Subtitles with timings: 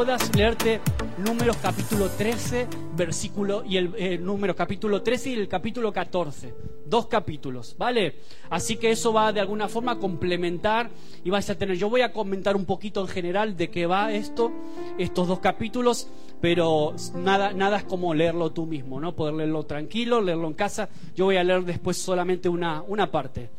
[0.00, 0.80] puedas leerte
[1.18, 6.54] números capítulo 13, versículo y el eh, número capítulo 13 y el capítulo 14.
[6.86, 8.14] Dos capítulos, ¿vale?
[8.48, 10.88] Así que eso va de alguna forma a complementar
[11.22, 11.76] y vais a tener.
[11.76, 14.50] Yo voy a comentar un poquito en general de qué va esto,
[14.96, 16.08] estos dos capítulos,
[16.40, 19.14] pero nada, nada es como leerlo tú mismo, ¿no?
[19.14, 20.88] Poder leerlo tranquilo, leerlo en casa.
[21.14, 23.50] Yo voy a leer después solamente una, una parte.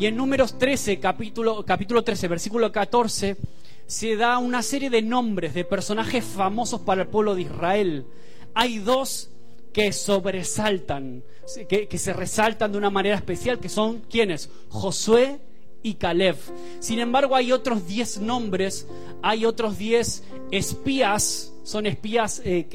[0.00, 3.36] Y en números 13, capítulo, capítulo 13, versículo 14
[3.86, 8.06] se da una serie de nombres de personajes famosos para el pueblo de Israel.
[8.54, 9.30] Hay dos
[9.72, 11.22] que sobresaltan,
[11.68, 14.50] que, se resaltan de una manera especial, que son ¿quiénes?
[14.70, 15.38] Josué
[15.82, 16.36] y Caleb.
[16.80, 18.86] Sin embargo, hay otros diez nombres,
[19.22, 22.66] hay otros diez espías, son espías eh,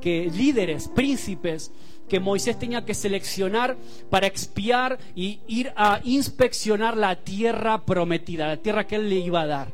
[0.00, 1.72] que líderes, príncipes,
[2.08, 3.76] que Moisés tenía que seleccionar
[4.10, 9.42] para expiar y ir a inspeccionar la tierra prometida, la tierra que él le iba
[9.42, 9.72] a dar.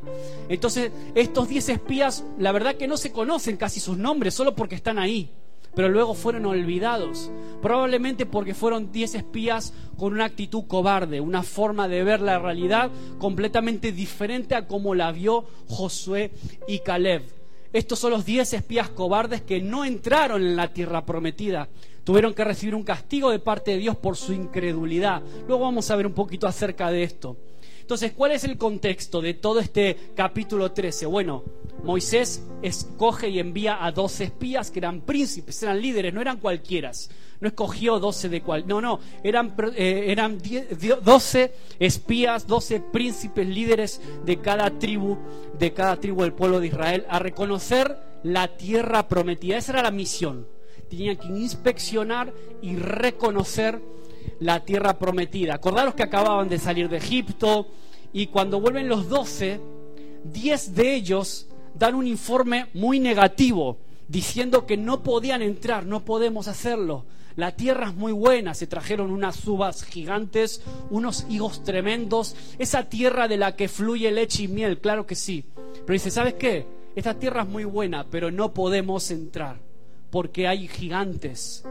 [0.49, 4.75] Entonces, estos diez espías, la verdad que no se conocen casi sus nombres, solo porque
[4.75, 5.29] están ahí,
[5.75, 11.87] pero luego fueron olvidados, probablemente porque fueron diez espías con una actitud cobarde, una forma
[11.87, 16.31] de ver la realidad completamente diferente a como la vio Josué
[16.67, 17.23] y Caleb.
[17.73, 21.69] Estos son los diez espías cobardes que no entraron en la tierra prometida,
[22.03, 25.21] tuvieron que recibir un castigo de parte de Dios por su incredulidad.
[25.47, 27.37] Luego vamos a ver un poquito acerca de esto.
[27.81, 31.07] Entonces, ¿cuál es el contexto de todo este capítulo 13?
[31.07, 31.43] Bueno,
[31.83, 36.91] Moisés escoge y envía a 12 espías que eran príncipes, eran líderes, no eran cualquiera.
[37.41, 38.65] No escogió 12 de cual.
[38.67, 40.37] No, no, eran, eh, eran
[41.03, 45.17] 12 espías, 12 príncipes líderes de cada tribu,
[45.57, 49.57] de cada tribu del pueblo de Israel, a reconocer la tierra prometida.
[49.57, 50.45] Esa era la misión
[50.91, 53.81] tenían que inspeccionar y reconocer
[54.41, 55.55] la tierra prometida.
[55.55, 57.67] Acordaros que acababan de salir de Egipto
[58.11, 59.61] y cuando vuelven los doce,
[60.25, 63.77] diez de ellos dan un informe muy negativo,
[64.09, 67.05] diciendo que no podían entrar, no podemos hacerlo.
[67.37, 73.29] La tierra es muy buena, se trajeron unas uvas gigantes, unos higos tremendos, esa tierra
[73.29, 75.45] de la que fluye leche y miel, claro que sí.
[75.55, 76.67] Pero dice, ¿sabes qué?
[76.97, 79.70] Esta tierra es muy buena, pero no podemos entrar
[80.11, 81.63] porque hay gigantes,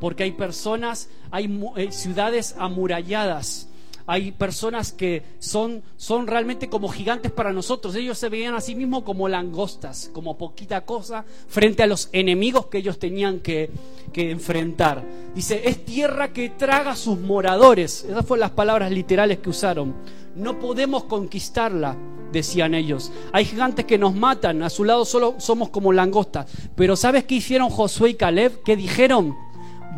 [0.00, 3.68] porque hay personas, hay eh, ciudades amuralladas,
[4.06, 7.94] hay personas que son, son realmente como gigantes para nosotros.
[7.94, 12.66] Ellos se veían a sí mismos como langostas, como poquita cosa frente a los enemigos
[12.66, 13.70] que ellos tenían que,
[14.12, 15.04] que enfrentar.
[15.34, 18.04] Dice, es tierra que traga sus moradores.
[18.04, 19.94] Esas fueron las palabras literales que usaron.
[20.40, 21.96] No podemos conquistarla
[22.32, 23.12] decían ellos.
[23.32, 26.50] Hay gigantes que nos matan, a su lado solo somos como langostas.
[26.76, 28.62] Pero ¿sabes qué hicieron Josué y Caleb?
[28.62, 29.36] ¿Qué dijeron?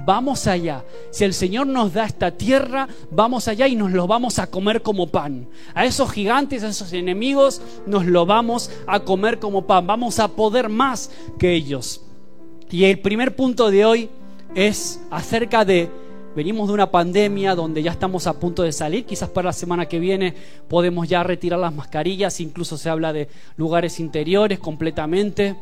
[0.04, 0.84] Vamos allá.
[1.10, 4.82] Si el Señor nos da esta tierra, vamos allá y nos lo vamos a comer
[4.82, 5.48] como pan.
[5.75, 9.86] A esos gigantes, a esos enemigos, nos lo vamos a comer como pan.
[9.86, 12.03] Vamos a poder más que ellos.
[12.70, 14.10] Y el primer punto de hoy
[14.54, 15.88] es acerca de
[16.34, 19.87] Venimos de una pandemia donde ya estamos a punto de salir, quizás para la semana
[19.87, 20.34] que viene
[20.66, 23.28] podemos ya retirar las mascarillas, incluso se habla de
[23.59, 25.54] lugares interiores completamente.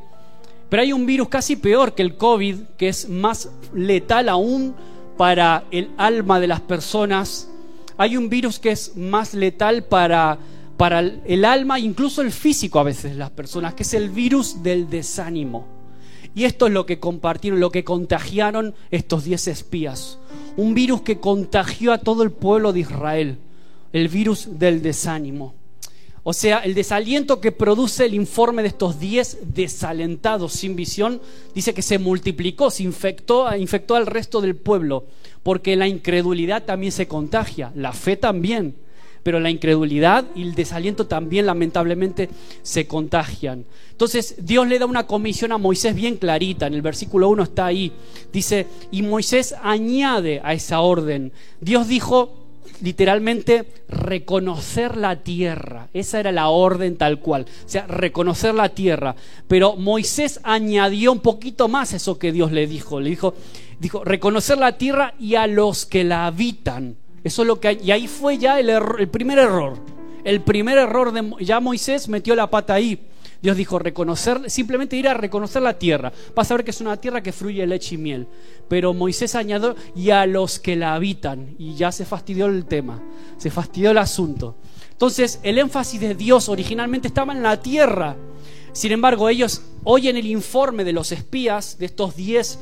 [0.69, 4.77] Pero hay un virus casi peor que el COVID, que es más letal aún
[5.17, 7.51] para el alma de las personas.
[7.97, 10.39] Hay un virus que es más letal para,
[10.77, 14.63] para el alma, incluso el físico a veces de las personas, que es el virus
[14.63, 15.67] del desánimo.
[16.33, 20.21] Y esto es lo que compartieron, lo que contagiaron estos diez espías.
[20.61, 23.39] Un virus que contagió a todo el pueblo de Israel.
[23.95, 25.55] El virus del desánimo.
[26.23, 31.23] O sea, el desaliento que produce el informe de estos diez desalentados sin visión,
[31.55, 35.07] dice que se multiplicó, se infectó, infectó al resto del pueblo,
[35.43, 38.75] porque la incredulidad también se contagia, la fe también
[39.23, 42.29] pero la incredulidad y el desaliento también lamentablemente
[42.63, 43.65] se contagian.
[43.91, 47.67] Entonces Dios le da una comisión a Moisés bien clarita, en el versículo 1 está
[47.67, 47.93] ahí,
[48.33, 52.37] dice, y Moisés añade a esa orden, Dios dijo
[52.83, 59.17] literalmente reconocer la tierra, esa era la orden tal cual, o sea, reconocer la tierra,
[59.49, 63.35] pero Moisés añadió un poquito más eso que Dios le dijo, le dijo,
[63.79, 66.97] dijo, reconocer la tierra y a los que la habitan.
[67.23, 69.79] Eso es lo que y ahí fue ya el, el primer error.
[70.25, 73.07] El primer error de ya Moisés metió la pata ahí.
[73.43, 76.13] Dios dijo reconocer, simplemente ir a reconocer la tierra.
[76.35, 78.27] Vas a ver que es una tierra que fluye leche y miel.
[78.69, 81.55] Pero Moisés añadió y a los que la habitan.
[81.59, 83.03] Y ya se fastidió el tema,
[83.39, 84.57] se fastidió el asunto.
[84.91, 88.17] Entonces el énfasis de Dios originalmente estaba en la tierra.
[88.73, 92.59] Sin embargo, ellos oyen el informe de los espías, de estos diez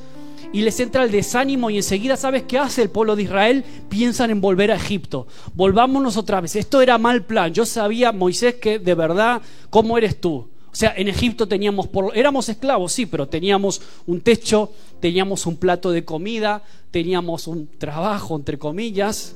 [0.53, 3.65] y les entra el desánimo y enseguida, ¿sabes qué hace el pueblo de Israel?
[3.89, 5.27] Piensan en volver a Egipto.
[5.55, 6.57] Volvámonos otra vez.
[6.57, 7.53] Esto era mal plan.
[7.53, 10.49] Yo sabía, Moisés, que de verdad, ¿cómo eres tú?
[10.71, 15.57] O sea, en Egipto teníamos, por, éramos esclavos, sí, pero teníamos un techo, teníamos un
[15.57, 19.35] plato de comida, teníamos un trabajo, entre comillas.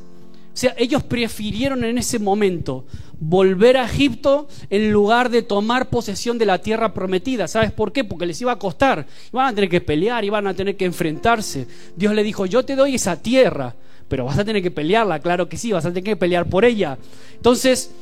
[0.52, 2.84] O sea, ellos prefirieron en ese momento
[3.18, 7.48] volver a Egipto en lugar de tomar posesión de la tierra prometida.
[7.48, 8.04] ¿Sabes por qué?
[8.04, 9.06] Porque les iba a costar.
[9.32, 11.66] Iban a tener que pelear, iban a tener que enfrentarse.
[11.96, 13.74] Dios le dijo, yo te doy esa tierra,
[14.08, 16.64] pero vas a tener que pelearla, claro que sí, vas a tener que pelear por
[16.66, 16.98] ella.
[17.34, 17.92] Entonces,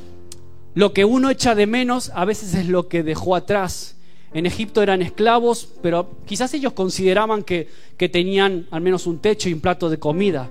[0.73, 3.95] lo que uno echa de menos a veces es lo que dejó atrás.
[4.33, 9.49] En Egipto eran esclavos, pero quizás ellos consideraban que, que tenían al menos un techo
[9.49, 10.49] y un plato de comida.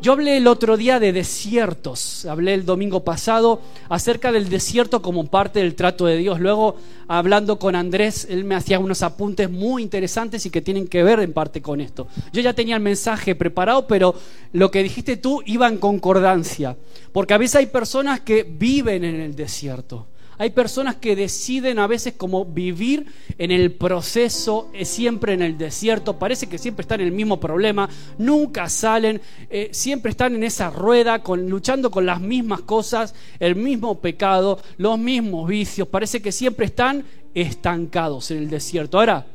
[0.00, 5.26] Yo hablé el otro día de desiertos, hablé el domingo pasado acerca del desierto como
[5.26, 6.38] parte del trato de Dios.
[6.38, 6.76] Luego,
[7.08, 11.18] hablando con Andrés, él me hacía unos apuntes muy interesantes y que tienen que ver
[11.18, 12.06] en parte con esto.
[12.32, 14.14] Yo ya tenía el mensaje preparado, pero
[14.52, 16.76] lo que dijiste tú iba en concordancia,
[17.10, 20.06] porque a veces hay personas que viven en el desierto.
[20.38, 23.06] Hay personas que deciden a veces como vivir
[23.38, 27.40] en el proceso, eh, siempre en el desierto, parece que siempre están en el mismo
[27.40, 27.88] problema,
[28.18, 29.20] nunca salen,
[29.50, 34.98] eh, siempre están en esa rueda, luchando con las mismas cosas, el mismo pecado, los
[34.98, 37.04] mismos vicios, parece que siempre están
[37.34, 38.98] estancados en el desierto.
[38.98, 39.26] Ahora,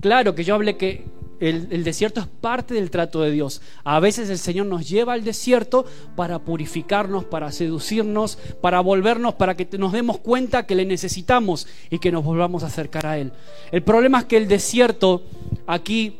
[0.00, 1.04] claro que yo hablé que
[1.40, 3.62] el, desierto es parte del trato de Dios.
[3.82, 9.56] A veces el Señor nos lleva al desierto para purificarnos, para seducirnos, para volvernos, para
[9.56, 13.32] que nos demos cuenta que le necesitamos y que nos volvamos a acercar a Él.
[13.72, 15.22] El problema es que el desierto
[15.66, 16.18] aquí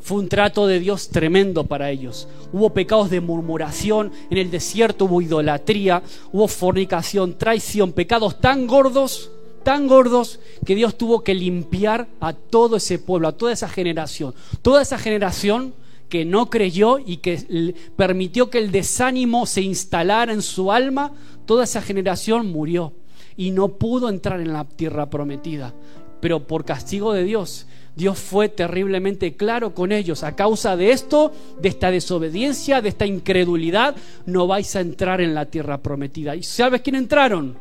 [0.00, 2.28] fue un trato de Dios tremendo para ellos.
[2.52, 9.32] Hubo pecados de murmuración, en el desierto hubo idolatría, hubo fornicación, traición, pecados tan gordos
[9.66, 14.32] tan gordos que Dios tuvo que limpiar a todo ese pueblo, a toda esa generación.
[14.62, 15.74] Toda esa generación
[16.08, 21.10] que no creyó y que permitió que el desánimo se instalara en su alma,
[21.46, 22.92] toda esa generación murió
[23.36, 25.74] y no pudo entrar en la tierra prometida.
[26.20, 27.66] Pero por castigo de Dios,
[27.96, 30.22] Dios fue terriblemente claro con ellos.
[30.22, 33.96] A causa de esto, de esta desobediencia, de esta incredulidad,
[34.26, 36.36] no vais a entrar en la tierra prometida.
[36.36, 37.58] ¿Y sabes quién entraron?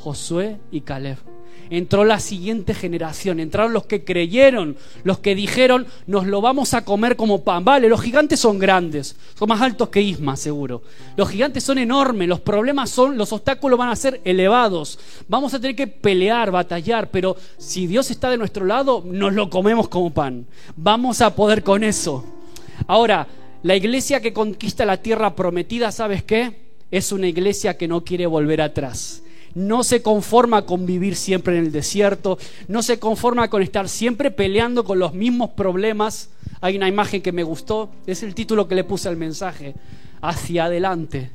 [0.00, 1.35] Josué y Caleb
[1.70, 6.84] entró la siguiente generación, entraron los que creyeron, los que dijeron, nos lo vamos a
[6.84, 7.64] comer como pan.
[7.64, 10.82] Vale, los gigantes son grandes, son más altos que Isma, seguro.
[11.16, 14.98] Los gigantes son enormes, los problemas son, los obstáculos van a ser elevados.
[15.28, 19.50] Vamos a tener que pelear, batallar, pero si Dios está de nuestro lado, nos lo
[19.50, 20.46] comemos como pan.
[20.76, 22.24] Vamos a poder con eso.
[22.86, 23.26] Ahora,
[23.62, 26.66] la iglesia que conquista la tierra prometida, ¿sabes qué?
[26.90, 29.22] Es una iglesia que no quiere volver atrás
[29.56, 32.38] no se conforma con vivir siempre en el desierto,
[32.68, 36.28] no se conforma con estar siempre peleando con los mismos problemas.
[36.60, 39.74] Hay una imagen que me gustó, es el título que le puse al mensaje,
[40.20, 41.30] hacia adelante.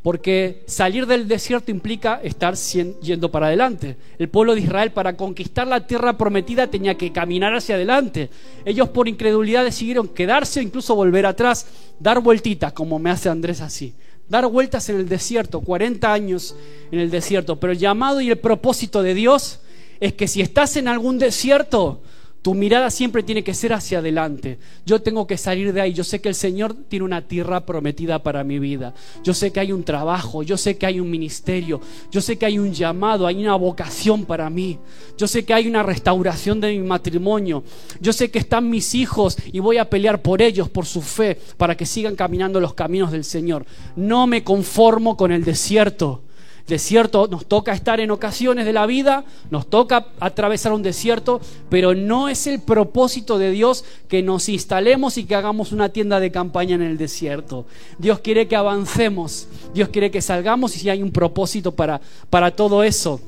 [0.00, 3.96] Porque salir del desierto implica estar yendo para adelante.
[4.18, 8.30] El pueblo de Israel para conquistar la tierra prometida tenía que caminar hacia adelante.
[8.64, 11.66] Ellos por incredulidad decidieron quedarse incluso volver atrás,
[11.98, 13.92] dar vueltitas, como me hace Andrés así
[14.30, 16.54] dar vueltas en el desierto, 40 años
[16.90, 17.56] en el desierto.
[17.56, 19.58] Pero el llamado y el propósito de Dios
[19.98, 22.00] es que si estás en algún desierto,
[22.42, 24.58] tu mirada siempre tiene que ser hacia adelante.
[24.86, 25.92] Yo tengo que salir de ahí.
[25.92, 28.94] Yo sé que el Señor tiene una tierra prometida para mi vida.
[29.22, 32.46] Yo sé que hay un trabajo, yo sé que hay un ministerio, yo sé que
[32.46, 34.78] hay un llamado, hay una vocación para mí.
[35.18, 37.62] Yo sé que hay una restauración de mi matrimonio.
[38.00, 41.38] Yo sé que están mis hijos y voy a pelear por ellos, por su fe,
[41.58, 43.66] para que sigan caminando los caminos del Señor.
[43.96, 46.22] No me conformo con el desierto
[46.66, 51.94] desierto nos toca estar en ocasiones de la vida, nos toca atravesar un desierto, pero
[51.94, 56.30] no es el propósito de Dios que nos instalemos y que hagamos una tienda de
[56.30, 57.66] campaña en el desierto.
[57.98, 62.50] Dios quiere que avancemos, Dios quiere que salgamos y si hay un propósito para, para
[62.50, 63.20] todo eso.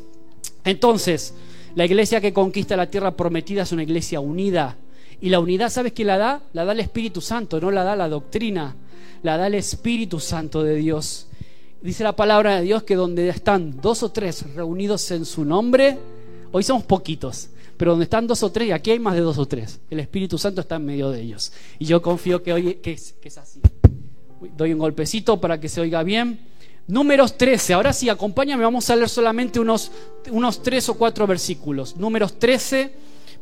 [0.64, 1.34] Entonces,
[1.74, 4.76] la iglesia que conquista la tierra prometida es una iglesia unida.
[5.20, 6.42] Y la unidad, ¿sabes quién la da?
[6.52, 8.74] La da el Espíritu Santo, no la da la doctrina,
[9.22, 11.28] la da el Espíritu Santo de Dios.
[11.82, 15.98] Dice la palabra de Dios que donde están dos o tres reunidos en su nombre,
[16.52, 19.36] hoy somos poquitos, pero donde están dos o tres, y aquí hay más de dos
[19.38, 21.52] o tres, el Espíritu Santo está en medio de ellos.
[21.80, 23.60] Y yo confío que hoy que es, así.
[24.56, 26.38] Doy un golpecito para que se oiga bien.
[26.86, 29.90] Números 13, ahora sí, acompáñame, vamos a leer solamente unos,
[30.30, 31.96] unos tres o cuatro versículos.
[31.96, 32.92] Números 13,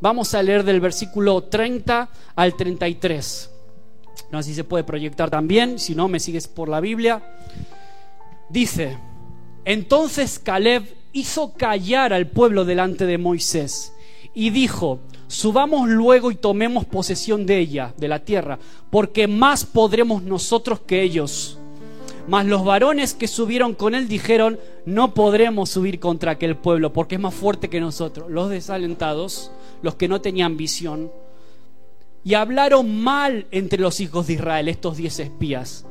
[0.01, 3.51] vamos a leer del versículo 30 al 33.
[4.33, 7.23] No sé si se puede proyectar también, si no, me sigues por la Biblia.
[8.51, 8.99] Dice,
[9.65, 13.93] entonces Caleb hizo callar al pueblo delante de Moisés
[14.35, 18.59] y dijo, subamos luego y tomemos posesión de ella, de la tierra,
[18.91, 21.59] porque más podremos nosotros que ellos.
[22.29, 27.17] Mas los varones que subieron con él dijeron, no podremos subir contra aquel pueblo porque
[27.17, 28.31] es más fuerte que nosotros.
[28.31, 29.51] Los desalentados,
[29.83, 31.11] los que no tenían visión,
[32.23, 35.87] y hablaron mal entre los hijos de Israel, estos diez espías,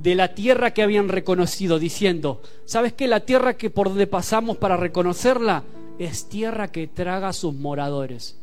[0.00, 3.08] de la tierra que habían reconocido, diciendo, ¿sabes qué?
[3.08, 5.64] La tierra que por donde pasamos para reconocerla
[5.98, 8.36] es tierra que traga a sus moradores.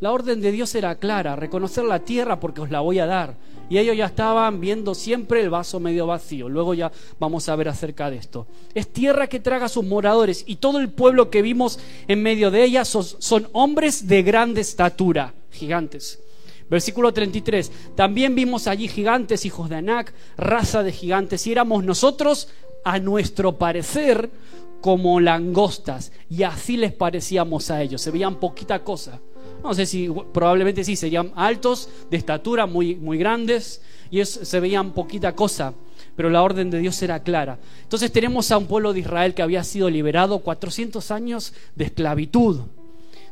[0.00, 3.34] La orden de Dios era clara, reconocer la tierra porque os la voy a dar.
[3.68, 6.48] Y ellos ya estaban viendo siempre el vaso medio vacío.
[6.48, 8.46] Luego ya vamos a ver acerca de esto.
[8.74, 12.50] Es tierra que traga a sus moradores y todo el pueblo que vimos en medio
[12.50, 16.20] de ella son, hombres de grande estatura, gigantes.
[16.70, 17.70] Versículo 33.
[17.94, 22.48] También vimos allí gigantes, hijos de Anac, raza de gigantes, y éramos nosotros,
[22.84, 24.30] a nuestro parecer,
[24.80, 28.00] como langostas, y así les parecíamos a ellos.
[28.00, 29.20] Se veían poquita cosa
[29.62, 34.92] no sé si, probablemente sí, serían altos, de estatura, muy, muy grandes, y se veían
[34.92, 35.74] poquita cosa,
[36.16, 37.58] pero la orden de Dios era clara.
[37.82, 42.60] Entonces tenemos a un pueblo de Israel que había sido liberado 400 años de esclavitud.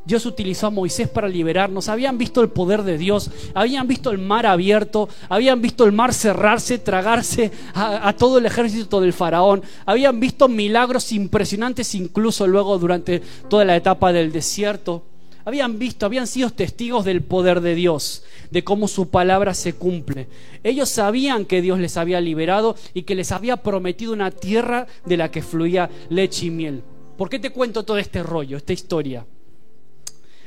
[0.07, 1.89] Dios utilizó a Moisés para liberarnos.
[1.89, 6.15] Habían visto el poder de Dios, habían visto el mar abierto, habían visto el mar
[6.15, 13.21] cerrarse, tragarse a, todo el ejército del faraón, habían visto milagros impresionantes incluso luego durante
[13.49, 15.03] toda la etapa del desierto
[15.47, 20.27] habían visto, habían sido testigos del poder de Dios, de cómo su palabra se cumple.
[20.65, 25.17] Ellos sabían que Dios les había liberado y que les había prometido una tierra de
[25.17, 26.83] la que fluía leche y miel.
[27.17, 29.25] ¿Por qué te cuento todo este rollo, esta historia?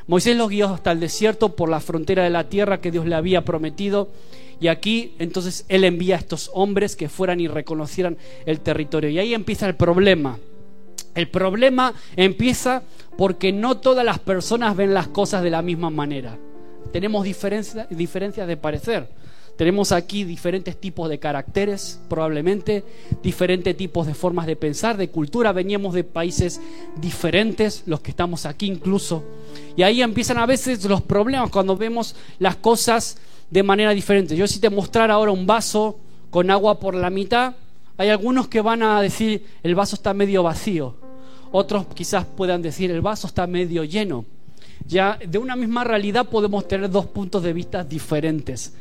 [0.09, 3.13] Moisés los guió hasta el desierto por la frontera de la tierra que Dios le
[3.13, 4.09] había prometido.
[4.59, 9.11] Y aquí entonces Él envía a estos hombres que fueran y reconocieran el territorio.
[9.11, 10.39] Y ahí empieza el problema.
[11.13, 12.81] El problema empieza
[13.19, 16.39] porque no todas las personas ven las cosas de la misma manera.
[16.91, 19.07] Tenemos diferencias de parecer.
[19.59, 22.81] Tenemos aquí diferentes tipos de caracteres, probablemente,
[23.21, 25.51] diferentes tipos de formas de pensar, de cultura.
[25.51, 26.61] Veníamos de países
[26.95, 29.21] diferentes, los que estamos aquí incluso.
[29.75, 33.17] Y ahí empiezan a veces los problemas cuando vemos las cosas
[33.51, 34.33] de manera diferente.
[34.37, 35.99] Yo si te mostrara ahora un vaso
[36.29, 37.55] con agua por la mitad,
[37.97, 40.95] hay algunos que van a decir el vaso está medio vacío.
[41.51, 44.23] Otros quizás puedan decir el vaso está medio lleno.
[44.87, 48.73] Ya de una misma realidad podemos tener dos puntos de vista diferentes.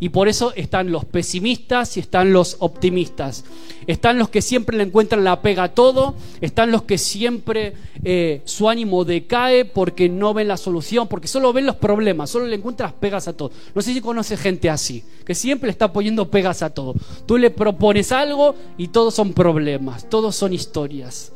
[0.00, 3.44] Y por eso están los pesimistas y están los optimistas.
[3.86, 8.42] Están los que siempre le encuentran la pega a todo, están los que siempre eh,
[8.44, 12.56] su ánimo decae porque no ven la solución, porque solo ven los problemas, solo le
[12.56, 13.50] encuentran las pegas a todo.
[13.74, 16.94] No sé si conoce gente así, que siempre le está poniendo pegas a todo.
[17.26, 21.32] Tú le propones algo y todos son problemas, todos son historias.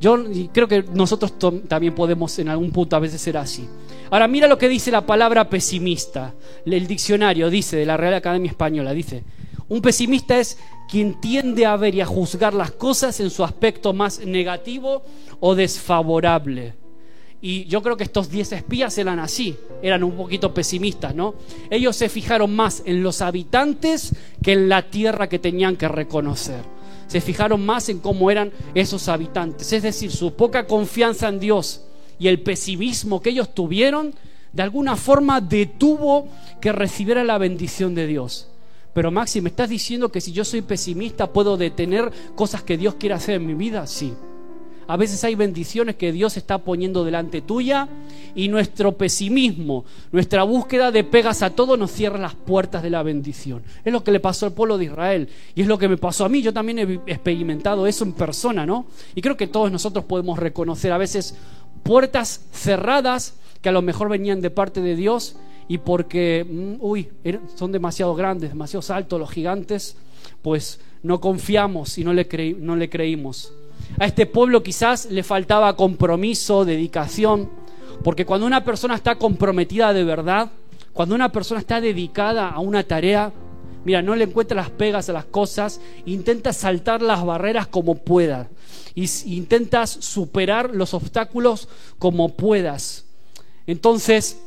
[0.00, 1.32] Yo creo que nosotros
[1.68, 3.66] también podemos en algún punto a veces ser así.
[4.14, 6.34] Ahora mira lo que dice la palabra pesimista.
[6.64, 9.24] El diccionario dice de la Real Academia Española, dice,
[9.66, 10.56] un pesimista es
[10.88, 15.02] quien tiende a ver y a juzgar las cosas en su aspecto más negativo
[15.40, 16.74] o desfavorable.
[17.40, 21.34] Y yo creo que estos diez espías eran así, eran un poquito pesimistas, ¿no?
[21.68, 26.62] Ellos se fijaron más en los habitantes que en la tierra que tenían que reconocer
[27.08, 29.72] se fijaron más en cómo eran esos habitantes.
[29.72, 31.82] Es decir, su poca confianza en Dios
[32.18, 34.14] y el pesimismo que ellos tuvieron,
[34.52, 36.28] de alguna forma detuvo
[36.60, 38.48] que recibiera la bendición de Dios.
[38.94, 42.94] Pero Maxi, ¿me estás diciendo que si yo soy pesimista puedo detener cosas que Dios
[42.94, 43.86] quiere hacer en mi vida?
[43.88, 44.14] Sí.
[44.86, 47.88] A veces hay bendiciones que Dios está poniendo delante tuya
[48.34, 53.02] y nuestro pesimismo, nuestra búsqueda de pegas a todo nos cierra las puertas de la
[53.02, 53.62] bendición.
[53.84, 56.26] Es lo que le pasó al pueblo de Israel y es lo que me pasó
[56.26, 56.42] a mí.
[56.42, 58.86] Yo también he experimentado eso en persona, ¿no?
[59.14, 61.34] Y creo que todos nosotros podemos reconocer a veces
[61.84, 65.36] puertas cerradas que a lo mejor venían de parte de Dios
[65.68, 69.96] y porque, mm, uy, er, son demasiado grandes, demasiado altos los gigantes,
[70.42, 73.52] pues no confiamos y no le, no le creímos.
[73.98, 77.48] A este pueblo quizás le faltaba compromiso, dedicación,
[78.02, 80.50] porque cuando una persona está comprometida de verdad,
[80.92, 83.32] cuando una persona está dedicada a una tarea,
[83.84, 88.48] mira, no le encuentra las pegas a las cosas, intenta saltar las barreras como pueda,
[88.94, 93.06] y intentas superar los obstáculos como puedas.
[93.66, 94.38] Entonces,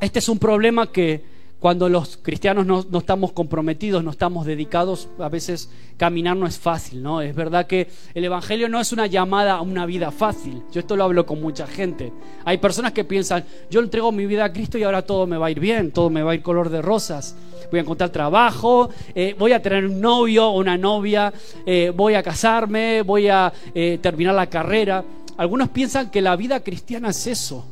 [0.00, 1.35] este es un problema que
[1.66, 7.02] cuando los cristianos no, estamos comprometidos, no estamos dedicados, a veces caminar no es fácil,
[7.02, 7.20] ¿no?
[7.20, 10.62] Es verdad que el Evangelio no es una llamada a una vida fácil.
[10.70, 12.12] Yo esto lo hablo con mucha gente.
[12.44, 15.46] Hay personas que piensan, yo entrego mi vida a Cristo y ahora todo me va
[15.46, 17.34] a ir bien, todo me va a ir color de rosas.
[17.68, 21.32] Voy a encontrar trabajo, eh, voy a tener un novio o una novia,
[21.66, 25.04] eh, voy a casarme, voy a eh, terminar la carrera.
[25.36, 27.64] Algunos piensan que la vida cristiana es eso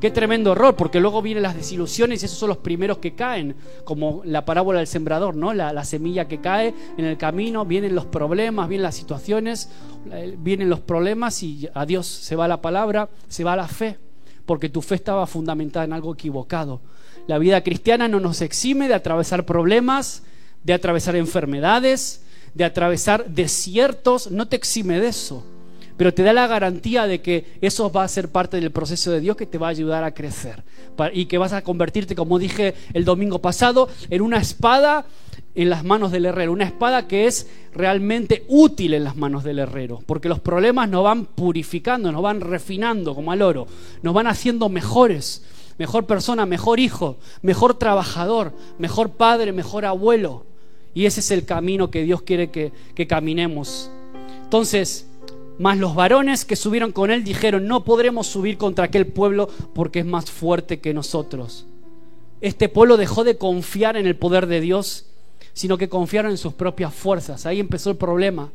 [0.00, 3.56] Qué tremendo error, porque luego vienen las desilusiones y esos son los primeros que caen,
[3.82, 5.52] como la parábola del sembrador, ¿no?
[5.52, 9.70] La, semilla que cae en el camino, vienen los problemas, vienen las situaciones,
[10.12, 13.98] eh, vienen los problemas y adiós, se va la palabra, se va la fe,
[14.46, 16.80] porque tu fe estaba fundamentada en algo equivocado.
[17.26, 20.22] La vida cristiana no nos exime de atravesar problemas,
[20.62, 22.24] de atravesar enfermedades,
[22.54, 25.57] de atravesar desiertos, no te exime de eso
[25.98, 29.20] pero te da la garantía de que eso va a ser parte del proceso de
[29.20, 30.62] Dios que te va a ayudar a crecer.
[31.12, 35.06] Y que vas a convertirte, como dije el domingo pasado, en una espada
[35.56, 39.58] en las manos del herrero, una espada que es realmente útil en las manos del
[39.58, 43.66] herrero, porque los problemas nos van purificando, nos van refinando como al oro,
[44.02, 45.42] nos van haciendo mejores,
[45.78, 50.46] mejor persona, mejor hijo, mejor trabajador, mejor padre, mejor abuelo.
[50.94, 53.90] Y ese es el camino que Dios quiere que, que caminemos.
[54.44, 55.07] Entonces,
[55.58, 60.00] mas los varones que subieron con él dijeron, no podremos subir contra aquel pueblo porque
[60.00, 61.66] es más fuerte que nosotros.
[62.40, 65.06] Este pueblo dejó de confiar en el poder de Dios,
[65.52, 67.44] sino que confiaron en sus propias fuerzas.
[67.46, 68.50] Ahí empezó el problema.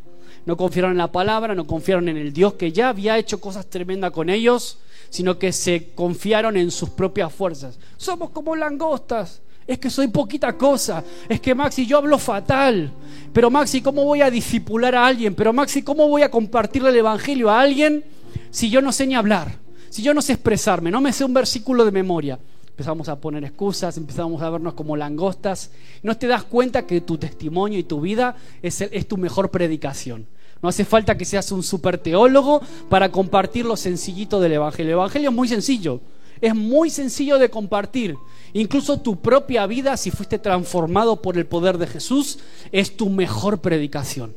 [0.46, 3.70] No confiaron en la palabra, no confiaron en el Dios que ya había hecho cosas
[3.70, 4.80] tremendas con ellos,
[5.10, 7.78] sino que se confiaron en sus propias fuerzas.
[7.98, 9.42] Somos como langostas.
[9.66, 11.04] Es que soy poquita cosa.
[11.30, 12.92] Es que Maxi, yo hablo fatal.
[13.32, 15.36] Pero Maxi, ¿cómo voy a disipular a alguien?
[15.36, 18.04] Pero Maxi, ¿cómo voy a compartirle el Evangelio a alguien
[18.52, 19.64] si yo no sé ni hablar?
[19.90, 22.40] Si yo no sé expresarme, no me sé un versículo de memoria.
[22.74, 25.70] Empezamos a poner excusas, empezamos a vernos como langostas.
[26.02, 30.26] No te das cuenta que tu testimonio y tu vida es, tu mejor predicación.
[30.64, 34.94] No hace falta que seas un super teólogo para compartir lo sencillito del Evangelio.
[34.94, 36.02] El Evangelio es muy sencillo.
[36.44, 38.18] Es muy sencillo de compartir.
[38.52, 42.40] Incluso tu propia vida, si fuiste transformado por el poder de Jesús,
[42.74, 44.36] es tu mejor predicación.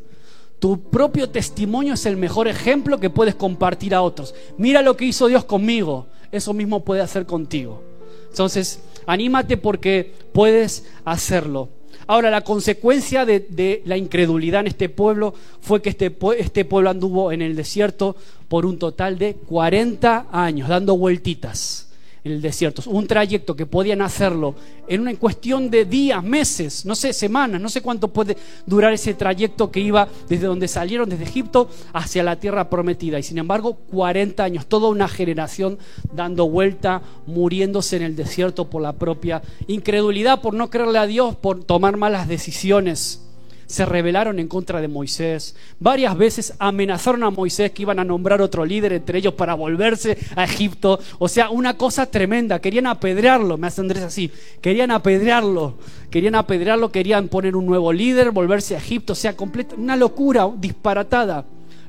[0.61, 4.37] Tu propio testimonio es el mejor ejemplo que puedes compartir a otros.
[4.57, 6.07] Mira lo que hizo Dios conmigo.
[6.31, 7.83] Eso mismo puede hacer contigo.
[8.31, 11.71] Entonces, anímate porque puedes hacerlo.
[12.07, 17.33] Ahora, la consecuencia de, la incredulidad en este pueblo fue que este, este pueblo anduvo
[17.33, 18.15] en el desierto
[18.47, 21.86] por un total de 40 años, dando vueltitas
[22.33, 22.83] el desierto.
[22.87, 24.55] Un trayecto que podían hacerlo
[24.89, 28.37] en una cuestión de días, meses, no sé, semanas, no sé cuánto puede
[28.67, 33.19] durar ese trayecto que iba desde donde salieron, desde Egipto, hacia la tierra prometida.
[33.19, 35.79] Y sin embargo, 40 años, toda una generación
[36.13, 41.37] dando vuelta, muriéndose en el desierto por la propia incredulidad, por no creerle a Dios,
[41.37, 43.26] por tomar malas decisiones
[43.67, 45.57] se rebelaron en contra de Moisés.
[45.81, 50.17] Varias veces amenazaron a Moisés que iban a nombrar otro líder entre ellos para volverse
[50.37, 50.99] a Egipto.
[51.19, 52.61] O sea, una cosa tremenda.
[52.61, 54.31] Querían apedrearlo, me hace así.
[54.61, 55.79] Querían apedrearlo.
[56.11, 59.13] Querían apedrearlo, querían poner un nuevo líder, volverse a Egipto.
[59.13, 59.35] O sea,
[59.77, 61.45] una locura disparatada.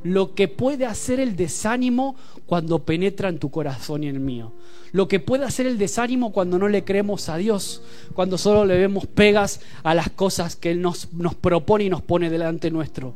[0.07, 2.15] Lo que puede hacer el desánimo
[2.45, 4.53] cuando penetra en tu corazón y en el mío
[4.91, 7.81] lo que puede hacer el desánimo cuando no le creemos a Dios,
[8.13, 12.01] cuando solo le vemos pegas a las cosas que Él nos, nos propone y nos
[12.01, 13.13] pone delante nuestro.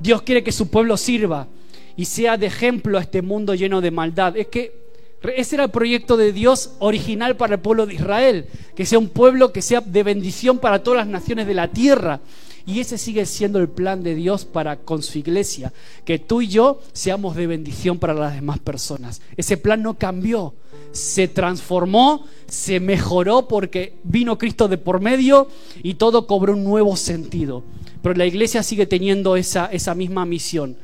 [0.00, 1.48] Dios quiere que su pueblo sirva
[1.96, 4.36] y sea de ejemplo a este mundo lleno de maldad.
[4.36, 4.86] Es que
[5.34, 9.08] ese era el proyecto de Dios original para el pueblo de Israel, que sea un
[9.08, 12.20] pueblo que sea de bendición para todas las naciones de la tierra.
[12.66, 15.72] Y ese sigue siendo el plan de Dios para con su iglesia,
[16.04, 19.22] que tú y yo seamos de bendición para las demás personas.
[19.36, 20.52] Ese plan no cambió
[20.96, 25.48] se transformó, se mejoró porque vino Cristo de por medio
[25.82, 27.62] y todo cobró un nuevo sentido.
[28.02, 30.76] Pero la iglesia sigue teniendo esa, esa misma misión.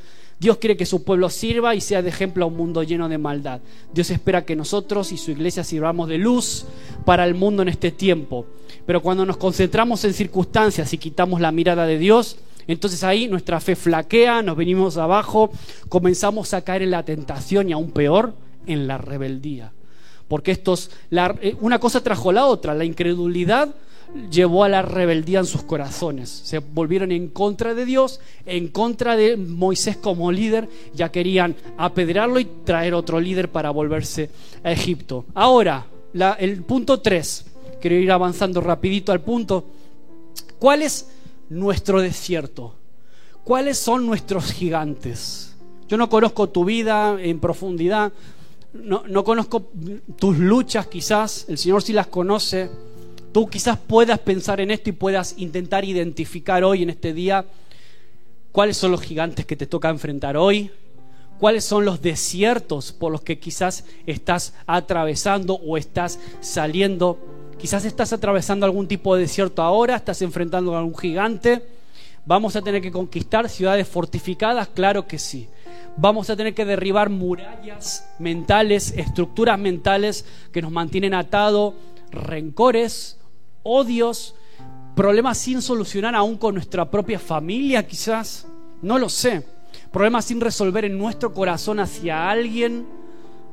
[0.43, 3.17] Dios quiere que su pueblo sirva y sea de ejemplo a un mundo lleno de
[3.17, 3.61] maldad.
[3.93, 6.65] Dios espera que nosotros y su iglesia sirvamos de luz
[7.05, 8.45] para el mundo en este tiempo.
[8.85, 12.35] Pero cuando nos concentramos en circunstancias y quitamos la mirada de Dios,
[12.67, 15.49] entonces ahí nuestra fe flaquea, nos venimos abajo,
[15.87, 18.33] comenzamos a caer en la tentación y aún peor,
[18.67, 19.71] en la rebeldía.
[20.27, 23.73] Porque estos, eh, una cosa trajo la otra, la incredulidad
[24.29, 26.29] llevó a la rebeldía en sus corazones.
[26.29, 32.39] Se volvieron en contra de Dios, en contra de Moisés como líder, ya querían apedrearlo
[32.39, 34.29] y traer otro líder para volverse
[34.63, 35.25] a Egipto.
[35.33, 35.85] Ahora,
[36.39, 37.45] el punto 3,
[37.81, 39.65] quiero ir avanzando rapidito al punto,
[40.59, 41.09] ¿cuál es
[41.49, 42.75] nuestro desierto?
[43.43, 45.55] ¿Cuáles son nuestros gigantes?
[45.89, 48.13] Yo no conozco tu vida en profundidad,
[48.73, 49.69] no, conozco
[50.17, 52.69] tus luchas quizás, el Señor sí las conoce.
[53.33, 57.45] Tú quizás puedas pensar en esto y puedas intentar identificar hoy en este día
[58.51, 60.69] cuáles son los gigantes que te toca enfrentar hoy,
[61.39, 67.17] cuáles son los desiertos por los que quizás estás atravesando o estás saliendo.
[67.57, 71.63] Quizás estás atravesando algún tipo de desierto ahora, estás enfrentando a algún gigante.
[72.27, 74.67] ¿Vamos a tener que conquistar ciudades fortificadas?
[74.67, 75.49] Claro que sí.
[75.97, 81.73] Vamos a tener que derribar murallas mentales, estructuras mentales que nos mantienen atados,
[82.11, 83.17] rencores,
[83.63, 84.35] odios,
[84.95, 88.45] problemas sin solucionar aún con nuestra propia familia quizás,
[88.81, 89.45] no lo sé,
[89.91, 92.85] problemas sin resolver en nuestro corazón hacia alguien,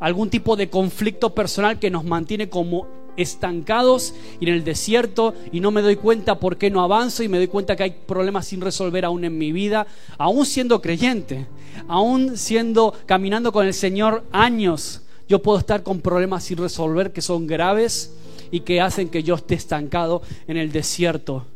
[0.01, 5.61] algún tipo de conflicto personal que nos mantiene como estancados y en el desierto y
[5.61, 8.47] no me doy cuenta por qué no avanzo y me doy cuenta que hay problemas
[8.47, 9.87] sin resolver aún en mi vida,
[10.19, 11.47] aún siendo creyente,
[11.89, 17.23] aún siendo caminando con el Señor años, yo puedo estar con problemas sin resolver que
[17.23, 18.13] son graves
[18.51, 21.47] y que hacen que yo esté estancado en el desierto.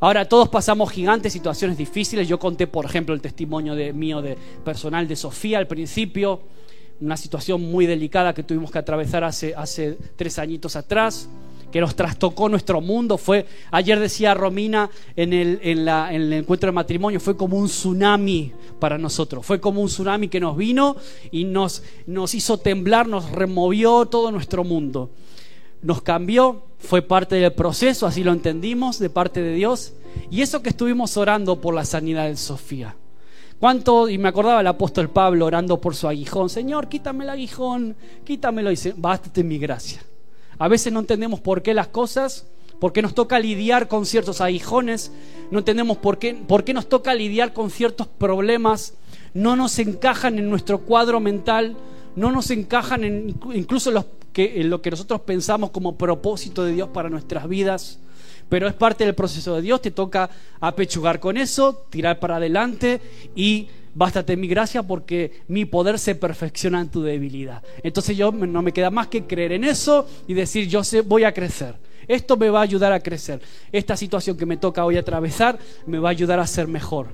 [0.00, 2.26] Ahora todos pasamos gigantes situaciones difíciles.
[2.26, 6.40] Yo conté, por ejemplo, el testimonio de, mío de personal de Sofía al principio
[7.02, 11.28] una situación muy delicada que tuvimos que atravesar hace, hace tres añitos atrás,
[11.72, 13.18] que nos trastocó nuestro mundo.
[13.18, 17.66] Fue, ayer decía Romina en el, en, la, el encuentro de matrimonio, fue como un
[17.66, 19.44] tsunami para nosotros.
[19.44, 20.96] Fue como un tsunami que nos vino
[21.32, 25.10] y nos, nos hizo temblar, nos removió todo nuestro mundo.
[25.82, 29.92] Nos cambió, fue parte del proceso, así lo entendimos, de parte de Dios.
[30.30, 32.96] Y eso que estuvimos orando por la sanidad de Sofía.
[33.58, 34.08] ¿Cuánto?
[34.08, 36.48] Y me acordaba el apóstol Pablo orando por su aguijón.
[36.48, 38.70] Señor, quítame el aguijón, quítamelo.
[38.70, 40.02] Y dice, bástate mi gracia.
[40.58, 42.46] A veces no entendemos por qué las cosas,
[42.80, 45.12] por qué nos toca lidiar con ciertos aguijones,
[45.52, 48.94] no entendemos por qué, por qué nos toca lidiar con ciertos problemas,
[49.34, 51.76] no nos encajan en nuestro cuadro mental,
[52.16, 56.72] no nos encajan en incluso los que, en lo que nosotros pensamos como propósito de
[56.72, 57.98] Dios para nuestras vidas
[58.52, 60.28] pero es parte del proceso de Dios, te toca
[60.60, 63.00] apechugar con eso, tirar para adelante
[63.34, 67.62] y bástate mi gracia porque mi poder se perfecciona en tu debilidad.
[67.82, 71.24] Entonces yo no me queda más que creer en eso y decir yo sé, voy
[71.24, 71.76] a crecer.
[72.06, 73.40] Esto me va a ayudar a crecer.
[73.72, 77.06] Esta situación que me toca hoy atravesar me va a ayudar a ser mejor.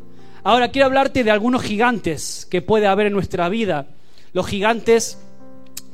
[0.43, 3.87] Ahora quiero hablarte de algunos gigantes que puede haber en nuestra vida.
[4.33, 5.19] Los gigantes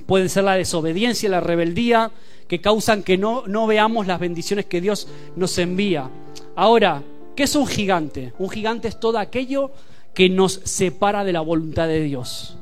[0.07, 2.11] pueden ser la desobediencia, la rebeldía,
[2.49, 6.11] que causan que no, no veamos las bendiciones que Dios nos envía.
[6.57, 7.03] Ahora,
[7.35, 8.33] ¿qué es un gigante?
[8.39, 9.71] Un gigante es todo aquello
[10.13, 12.57] que nos separa de la voluntad de Dios.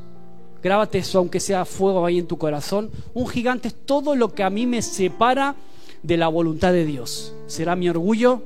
[0.62, 2.90] Grábate eso, aunque sea fuego ahí en tu corazón.
[3.14, 5.56] Un gigante es todo lo que a mí me separa
[6.02, 7.34] de la voluntad de Dios.
[7.46, 8.42] ¿Será mi orgullo?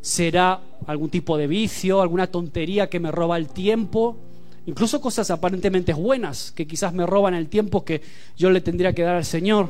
[0.00, 4.16] ¿Será algún tipo de vicio, alguna tontería que me roba el tiempo?
[4.66, 8.02] Incluso cosas aparentemente buenas que quizás me roban el tiempo que
[8.36, 9.68] yo le tendría que dar al Señor.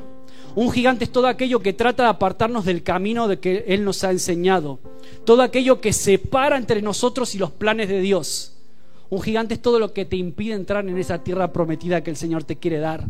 [0.56, 4.02] Un gigante es todo aquello que trata de apartarnos del camino de que Él nos
[4.02, 4.80] ha enseñado.
[5.24, 8.56] Todo aquello que separa entre nosotros y los planes de Dios.
[9.10, 12.16] Un gigante es todo lo que te impide entrar en esa tierra prometida que el
[12.16, 13.04] Señor te quiere dar.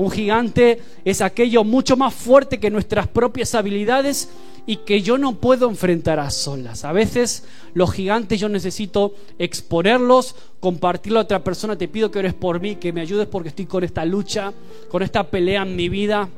[0.00, 4.30] Un gigante es aquello mucho más fuerte que nuestras propias habilidades
[4.64, 6.86] y que yo no puedo enfrentar a solas.
[6.86, 11.76] A veces los gigantes yo necesito exponerlos, compartirlo a otra persona.
[11.76, 14.54] Te pido que ores por mí, que me ayudes porque estoy con esta lucha,
[14.88, 16.30] con esta pelea en mi vida.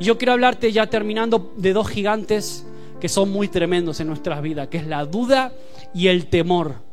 [0.00, 2.64] Y yo quiero hablarte ya terminando de dos gigantes
[3.02, 5.52] que son muy tremendos en nuestras vidas, que es la duda
[5.92, 6.87] y el temor.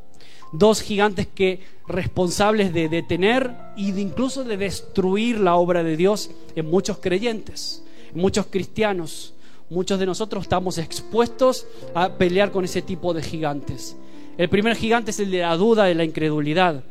[0.57, 6.31] Dos gigantes que responsables de detener y de incluso de destruir la obra de Dios
[6.55, 9.33] en muchos creyentes, en muchos cristianos.
[9.69, 13.95] Muchos de nosotros estamos expuestos a pelear con ese tipo de gigantes.
[14.37, 16.83] El primer gigante es el de la duda, de la incredulidad.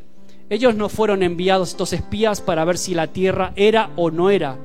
[0.51, 4.59] Ellos no fueron enviados estos espías para ver si la tierra era o no era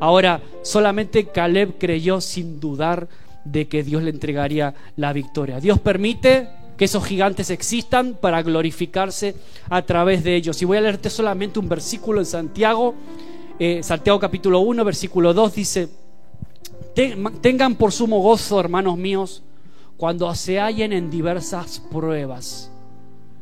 [0.00, 3.08] Ahora, solamente Caleb creyó sin dudar
[3.44, 5.60] de que Dios le entregaría la victoria.
[5.60, 6.48] Dios permite
[6.78, 9.34] que esos gigantes existan para glorificarse
[9.68, 10.62] a través de ellos.
[10.62, 12.94] Y voy a leerte solamente un versículo en Santiago,
[13.58, 15.88] eh, Santiago capítulo 1, versículo 2 dice,
[17.42, 19.42] tengan por sumo gozo, hermanos míos,
[19.96, 22.70] cuando se hallen en diversas pruebas.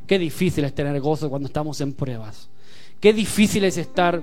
[0.07, 2.49] Qué difícil es tener gozo cuando estamos en pruebas.
[3.01, 4.23] Qué difícil es estar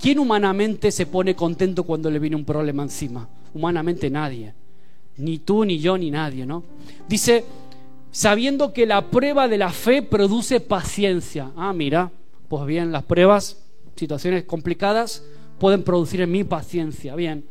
[0.00, 3.28] ¿Quién humanamente se pone contento cuando le viene un problema encima?
[3.52, 4.54] Humanamente nadie.
[5.16, 6.62] Ni tú, ni yo, ni nadie, ¿no?
[7.08, 7.44] Dice,
[8.10, 11.50] sabiendo que la prueba de la fe produce paciencia.
[11.56, 12.10] Ah, mira,
[12.48, 13.58] pues bien, las pruebas,
[13.96, 15.24] situaciones complicadas,
[15.58, 17.14] pueden producir en mí paciencia.
[17.14, 17.44] Bien.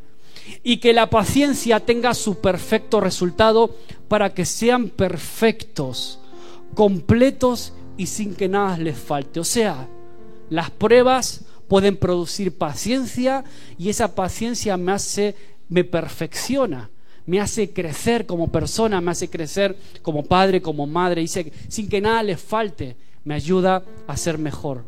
[0.62, 3.74] Y que la paciencia tenga su perfecto resultado
[4.08, 6.20] para que sean perfectos,
[6.74, 9.40] completos y sin que nada les falte.
[9.40, 9.88] O sea,
[10.48, 13.44] las pruebas pueden producir paciencia
[13.76, 15.34] y esa paciencia me hace,
[15.68, 16.90] me perfecciona,
[17.28, 22.00] me hace crecer como persona, me hace crecer como padre, como madre, y sin que
[22.00, 24.84] nada le falte, me ayuda a ser mejor.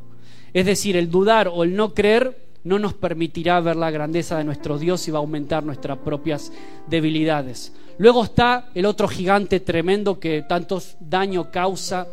[0.55, 4.45] Es decir, el dudar o el no creer no nos permitirá ver la grandeza de
[4.45, 6.51] nuestro Dios y va a aumentar nuestras propias
[6.89, 7.75] debilidades.
[7.99, 12.09] Luego está el otro gigante tremendo que tanto daño causa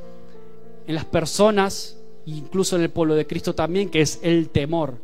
[0.86, 4.96] en las personas incluso en el pueblo de Cristo también, que es el temor.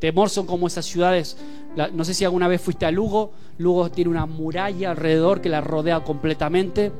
[0.00, 1.36] Temor son como esas ciudades,
[1.92, 5.60] no sé si alguna vez fuiste a Lugo, Lugo tiene una muralla alrededor que la
[5.60, 6.92] rodea completamente.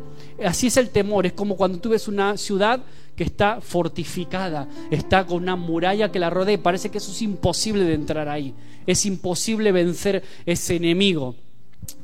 [0.44, 2.80] Así es el temor, es como cuando tú ves una ciudad
[3.16, 7.22] que está fortificada, está con una muralla que la rodea y parece que eso es
[7.22, 8.54] imposible de entrar ahí,
[8.86, 11.34] es imposible vencer ese enemigo.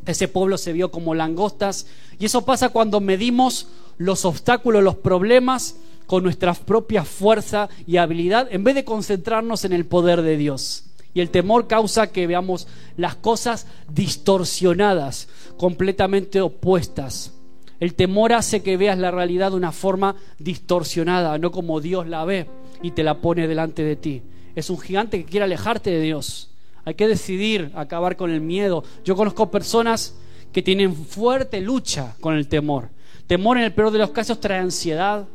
[0.06, 1.86] Ese pueblo se vio como langostas
[2.18, 5.76] y eso pasa cuando medimos los obstáculos, los problemas
[6.06, 10.87] con nuestra propia fuerza y habilidad en vez de concentrarnos en el poder de Dios.
[11.18, 17.34] Y el temor causa que veamos las cosas distorsionadas, completamente opuestas.
[17.80, 22.24] El temor hace que veas la realidad de una forma distorsionada, no como Dios la
[22.24, 22.46] ve
[22.82, 24.22] y te la pone delante de ti.
[24.54, 26.52] Es un gigante que quiere alejarte de Dios.
[26.84, 28.84] Hay que decidir acabar con el miedo.
[29.04, 30.14] Yo conozco personas
[30.52, 32.90] que tienen fuerte lucha con el temor.
[33.26, 35.26] Temor en el peor de los casos trae ansiedad.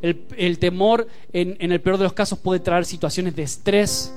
[0.00, 4.14] El, temor en, en el peor de los casos puede traer situaciones de estrés,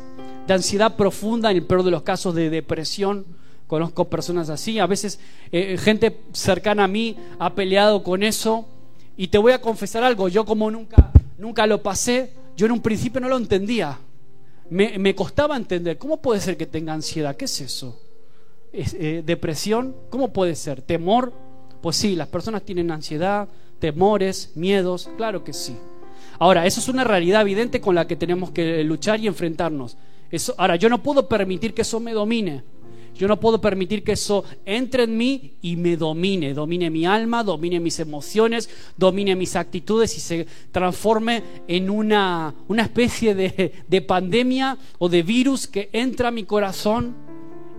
[0.47, 3.25] de ansiedad profunda, en el peor de los casos de depresión.
[3.67, 5.19] Conozco personas así, a veces
[5.51, 8.67] eh, gente cercana a mí ha peleado con eso.
[9.15, 12.82] Y te voy a confesar algo, yo como nunca, nunca lo pasé, yo en un
[12.82, 13.97] principio no lo entendía.
[14.69, 17.36] Me, me costaba entender, ¿cómo puede ser que tenga ansiedad?
[17.36, 17.99] ¿Qué es eso?
[18.73, 19.95] Eh, ¿Depresión?
[20.10, 20.82] ¿Cómo puede ser?
[20.82, 21.34] ¿Temor?
[21.82, 23.49] Pues sí, las personas tienen ansiedad,
[23.80, 25.75] temores, miedos, claro que sí.
[26.39, 29.97] Ahora, eso es una realidad evidente con la que tenemos que luchar y enfrentarnos
[30.58, 32.63] ahora, yo no puedo permitir que eso me domine.
[33.15, 37.44] Yo no puedo permitir que eso entre en mí y me domine, domine mi alma,
[37.44, 44.02] domine mis emociones, domine mis actitudes y se transforme en una, una especie de, de
[44.02, 47.15] pandemia o de virus que entra a mi corazón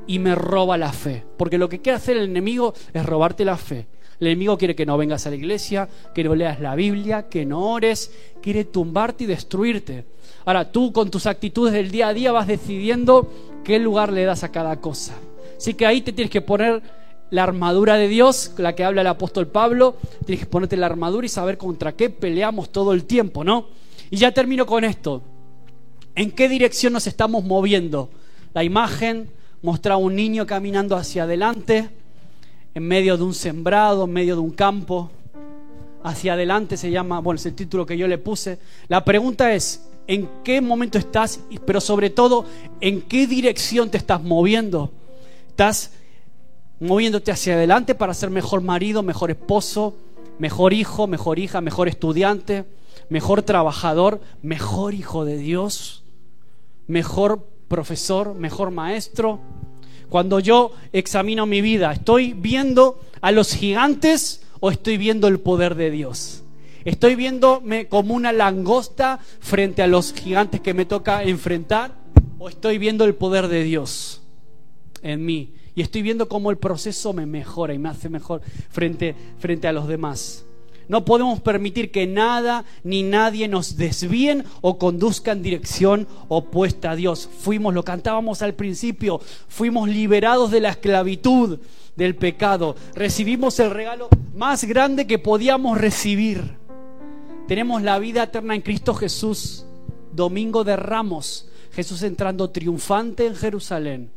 [0.06, 1.24] y me roba la fe.
[1.36, 3.86] Porque lo que quiere hacer el enemigo es robarte la fe.
[4.20, 7.44] El enemigo quiere que no vengas a la iglesia, que no leas la Biblia, que
[7.44, 10.04] no ores, quiere tumbarte y destruirte.
[10.44, 13.30] Ahora tú con tus actitudes del día a día vas decidiendo
[13.64, 15.14] qué lugar le das a cada cosa.
[15.56, 16.82] Así que ahí te tienes que poner
[17.30, 21.24] la armadura de Dios, la que habla el apóstol Pablo, tienes que ponerte la armadura
[21.24, 23.68] y saber contra qué peleamos todo el tiempo, ¿no?
[24.10, 25.22] Y ya termino con esto.
[26.14, 28.10] ¿En qué dirección nos estamos moviendo?
[28.52, 29.30] La imagen
[29.62, 31.88] muestra a un niño caminando hacia adelante,
[32.74, 35.10] en medio de un sembrado, en medio de un campo.
[36.02, 38.58] Hacia adelante se llama, bueno, es el título que yo le puse.
[38.88, 42.44] La pregunta es, en qué momento estás, pero sobre todo
[42.80, 44.90] en qué dirección te estás moviendo.
[45.48, 45.92] ¿Estás
[46.80, 49.94] moviéndote hacia adelante para ser mejor marido, mejor esposo,
[50.38, 52.64] mejor hijo, mejor hija, mejor estudiante,
[53.08, 56.02] mejor trabajador, mejor hijo de Dios,
[56.86, 59.38] mejor profesor, mejor maestro?
[60.08, 65.74] Cuando yo examino mi vida, ¿estoy viendo a los gigantes o estoy viendo el poder
[65.74, 66.42] de Dios?
[66.84, 71.94] ¿Estoy viéndome como una langosta frente a los gigantes que me toca enfrentar?
[72.38, 74.22] ¿O estoy viendo el poder de Dios
[75.02, 75.54] en mí?
[75.74, 79.72] Y estoy viendo cómo el proceso me mejora y me hace mejor frente, frente a
[79.72, 80.44] los demás.
[80.88, 86.96] No podemos permitir que nada ni nadie nos desvíen o conduzca en dirección opuesta a
[86.96, 87.28] Dios.
[87.38, 91.60] Fuimos, lo cantábamos al principio, fuimos liberados de la esclavitud,
[91.96, 92.76] del pecado.
[92.94, 96.61] Recibimos el regalo más grande que podíamos recibir.
[97.48, 99.66] Tenemos la vida eterna en Cristo Jesús.
[100.12, 101.48] Domingo de Ramos.
[101.72, 104.10] Jesús entrando triunfante en Jerusalén.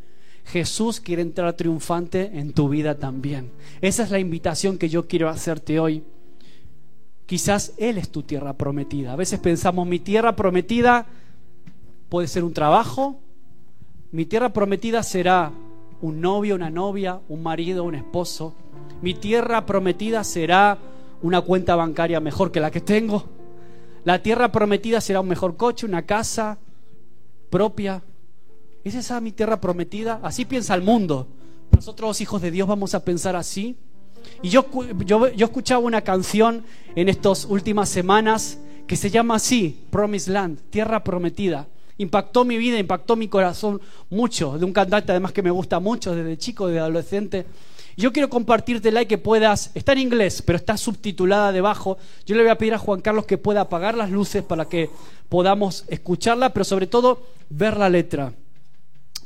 [0.45, 3.49] Jesús quiere entrar triunfante en tu vida también.
[3.81, 6.03] Esa es la invitación que yo quiero hacerte hoy.
[7.25, 9.13] Quizás Él es tu tierra prometida.
[9.13, 11.07] A veces pensamos, mi tierra prometida
[12.09, 13.19] puede ser un trabajo,
[14.11, 15.51] mi tierra prometida será
[16.01, 18.53] un novio, una novia, un marido, un esposo.
[19.01, 20.77] Mi tierra prometida será
[21.21, 23.25] una cuenta bancaria mejor que la que tengo.
[24.03, 26.57] La tierra prometida será un mejor coche, una casa
[27.49, 28.03] propia.
[28.83, 30.19] ¿Es esa mi tierra prometida?
[30.21, 31.27] Así piensa el mundo.
[31.71, 33.75] Nosotros hijos de Dios vamos a pensar así.
[34.41, 34.65] Y yo,
[35.05, 36.63] yo, yo escuchaba una canción
[36.95, 41.67] en estas últimas semanas que se llama así, Promised Land, Tierra Prometida.
[41.97, 46.13] Impactó mi vida, impactó mi corazón mucho, de un cantante además que me gusta mucho
[46.13, 47.45] desde chico, desde adolescente.
[47.97, 51.97] Yo quiero compartirte y que puedas, está en inglés, pero está subtitulada debajo.
[52.25, 54.89] Yo le voy a pedir a Juan Carlos que pueda apagar las luces para que
[55.29, 58.33] podamos escucharla, pero sobre todo ver la letra.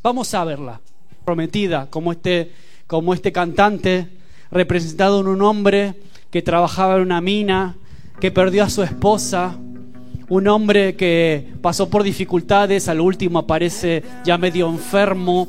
[0.03, 0.81] Vamos a verla.
[1.25, 2.51] Prometida, como este,
[2.85, 4.07] como este cantante,
[4.51, 5.95] representado en un hombre
[6.29, 7.75] que trabajaba en una mina,
[8.19, 9.57] que perdió a su esposa,
[10.29, 15.47] un hombre que pasó por dificultades, al último aparece ya medio enfermo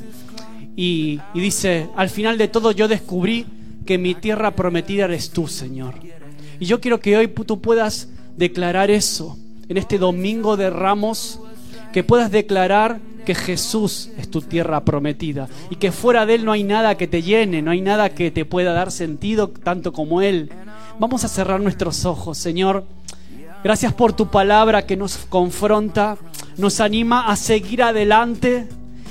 [0.76, 3.46] y, dice, al final de todo yo descubrí
[3.85, 5.94] que mi tierra prometida eres tú, Señor.
[6.59, 9.37] Y yo quiero que hoy tú puedas declarar eso.
[9.68, 11.38] en este domingo de ramos,
[11.92, 16.52] que puedas declarar que Jesús es tu tierra prometida y que fuera de Él no
[16.52, 20.22] hay nada que te llene, no hay nada que te pueda dar sentido tanto como
[20.22, 20.50] Él.
[20.98, 22.85] Vamos a cerrar nuestros ojos, Señor.
[23.62, 26.16] Gracias por tu palabra que nos confronta,
[26.56, 28.66] nos anima a seguir adelante,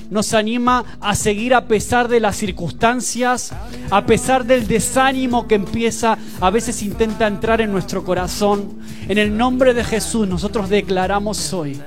[0.09, 3.51] nos anima a seguir a pesar de las circunstancias,
[3.89, 8.79] a pesar del desánimo que empieza, a veces intenta entrar en nuestro corazón.
[9.07, 11.79] En el nombre de Jesús nosotros declaramos hoy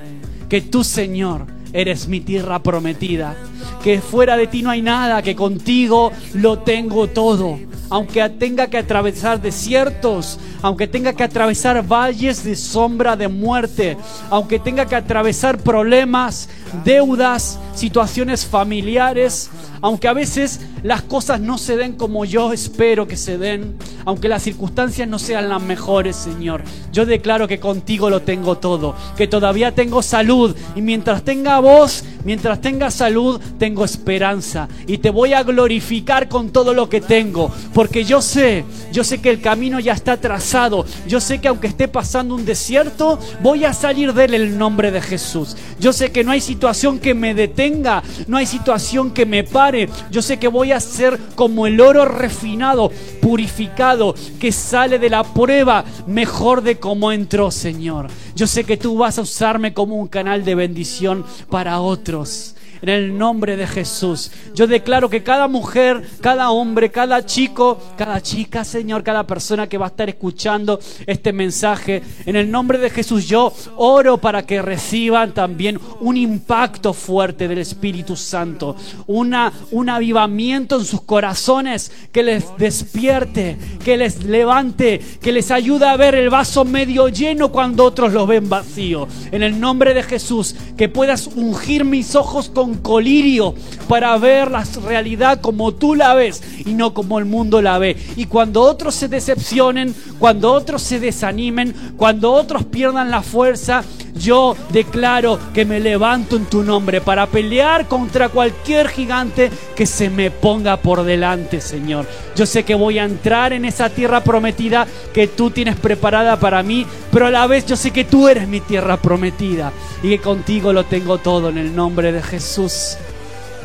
[0.49, 3.35] que tú, Señor, eres mi tierra prometida,
[3.83, 7.59] que fuera de ti no hay nada, que contigo lo tengo todo.
[7.89, 13.97] Aunque tenga que atravesar desiertos, aunque tenga que atravesar valles de sombra de muerte,
[14.29, 16.49] aunque tenga que atravesar problemas,
[16.83, 19.49] deudas, situaciones familiares,
[19.81, 24.29] aunque a veces las cosas no se den como yo espero que se den, aunque
[24.29, 26.63] las circunstancias no sean las mejores, Señor.
[26.93, 32.05] Yo declaro que contigo lo tengo todo, que todavía tengo salud y mientras tenga voz,
[32.23, 34.67] mientras tenga salud, tengo esperanza.
[34.87, 39.21] Y te voy a glorificar con todo lo que tengo, porque yo sé, yo sé
[39.21, 43.65] que el camino ya está trazado, yo sé que aunque esté pasando un desierto, voy
[43.65, 45.55] a salir de él en el nombre de Jesús.
[45.79, 49.89] Yo sé que no hay situación que me detenga, no hay situación que me pare.
[50.11, 55.23] Yo sé que voy a ser como el oro refinado, purificado, que sale de la
[55.23, 58.07] prueba mejor de cómo entró, Señor.
[58.35, 61.79] Yo sé que tú vas a usarme como un canal de bendición para
[62.13, 64.29] otros en el nombre de Jesús.
[64.53, 69.77] Yo declaro que cada mujer, cada hombre, cada chico, cada chica, Señor, cada persona que
[69.77, 74.61] va a estar escuchando este mensaje, en el nombre de Jesús yo oro para que
[74.61, 78.75] reciban también un impacto fuerte del Espíritu Santo,
[79.07, 85.87] una, un avivamiento en sus corazones que les despierte, que les levante, que les ayude
[85.87, 89.07] a ver el vaso medio lleno cuando otros lo ven vacío.
[89.31, 93.55] En el nombre de Jesús, que puedas ungir mis ojos con colirio
[93.87, 97.97] para ver la realidad como tú la ves y no como el mundo la ve.
[98.15, 103.83] Y cuando otros se decepcionen, cuando otros se desanimen, cuando otros pierdan la fuerza,
[104.15, 110.09] yo declaro que me levanto en tu nombre para pelear contra cualquier gigante que se
[110.09, 112.05] me ponga por delante, Señor.
[112.35, 116.63] Yo sé que voy a entrar en esa tierra prometida que tú tienes preparada para
[116.63, 120.19] mí, pero a la vez yo sé que tú eres mi tierra prometida y que
[120.19, 122.62] contigo lo tengo todo en el nombre de Jesús.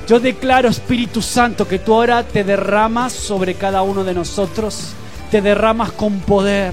[0.09, 4.95] Yo declaro, Espíritu Santo, que tú ahora te derramas sobre cada uno de nosotros,
[5.31, 6.73] te derramas con poder,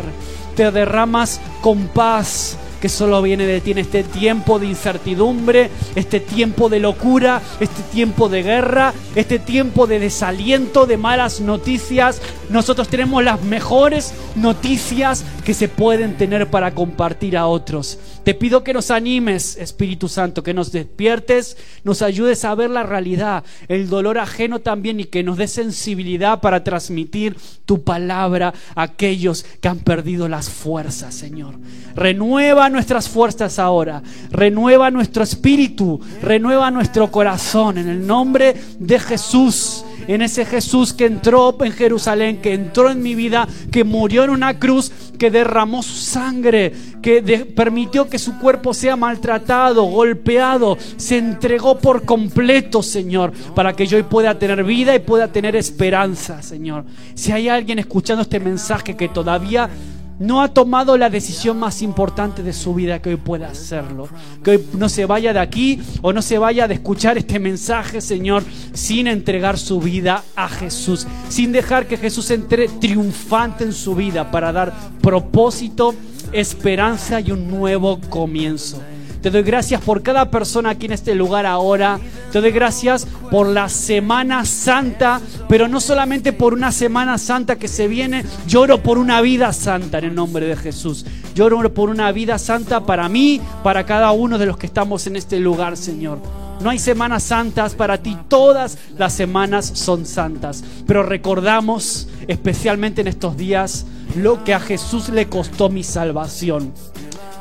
[0.55, 6.19] te derramas con paz, que solo viene de ti en este tiempo de incertidumbre, este
[6.19, 12.21] tiempo de locura, este tiempo de guerra, este tiempo de desaliento, de malas noticias.
[12.49, 17.97] Nosotros tenemos las mejores noticias que se pueden tener para compartir a otros.
[18.25, 22.81] Te pido que nos animes, Espíritu Santo, que nos despiertes, nos ayudes a ver la
[22.81, 28.81] realidad, el dolor ajeno también y que nos dé sensibilidad para transmitir tu palabra a
[28.81, 31.53] aquellos que han perdido las fuerzas, Señor.
[31.93, 39.85] Renueva nuestras fuerzas ahora, renueva nuestro espíritu, renueva nuestro corazón en el nombre de Jesús
[40.07, 44.29] en ese Jesús que entró en Jerusalén, que entró en mi vida, que murió en
[44.29, 47.21] una cruz, que derramó su sangre, que
[47.55, 53.97] permitió que su cuerpo sea maltratado, golpeado, se entregó por completo, Señor, para que yo
[53.97, 56.85] hoy pueda tener vida y pueda tener esperanza, Señor.
[57.13, 59.69] Si hay alguien escuchando este mensaje que todavía
[60.19, 64.07] no ha tomado la decisión más importante de su vida que hoy pueda hacerlo.
[64.43, 68.01] Que hoy no se vaya de aquí o no se vaya de escuchar este mensaje,
[68.01, 73.95] Señor, sin entregar su vida a Jesús, sin dejar que Jesús entre triunfante en su
[73.95, 75.93] vida para dar propósito,
[76.31, 78.81] esperanza y un nuevo comienzo.
[79.25, 81.99] Te doy gracias por cada persona aquí en este lugar ahora.
[82.31, 87.67] Te doy gracias por la Semana Santa, pero no solamente por una Semana Santa que
[87.67, 91.07] se viene, lloro por una vida santa en el nombre de Jesús.
[91.33, 95.15] Lloro por una vida santa para mí, para cada uno de los que estamos en
[95.15, 96.19] este lugar, Señor.
[96.61, 100.63] No hay semanas santas para ti, todas las semanas son santas.
[100.85, 106.73] Pero recordamos, especialmente en estos días, lo que a Jesús le costó mi salvación.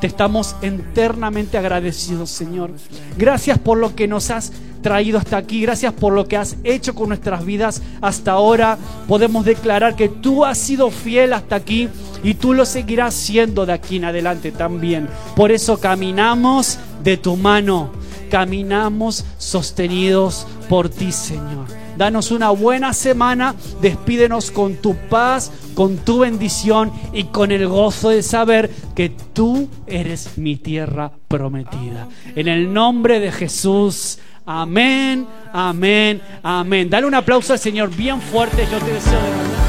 [0.05, 2.71] Estamos eternamente agradecidos, Señor.
[3.17, 4.53] Gracias por lo que nos has
[4.83, 5.63] traído hasta aquí.
[5.63, 8.77] Gracias por lo que has hecho con nuestras vidas hasta ahora.
[9.09, 11.89] Podemos declarar que tú has sido fiel hasta aquí
[12.23, 15.09] y tú lo seguirás siendo de aquí en adelante también.
[15.35, 17.91] Por eso caminamos de tu mano.
[18.31, 21.84] Caminamos sostenidos por ti, Señor.
[21.97, 28.11] Danos una buena semana, despídenos con tu paz, con tu bendición y con el gozo
[28.11, 32.09] de saber que tú eres mi tierra prometida.
[32.35, 34.19] En el nombre de Jesús.
[34.47, 36.91] Amén, amén, amén.
[36.91, 38.67] Dale un aplauso al Señor bien fuerte.
[38.71, 39.64] Yo te deseo de verdad.